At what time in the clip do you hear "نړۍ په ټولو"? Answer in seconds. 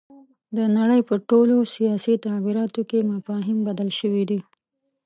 0.77-1.55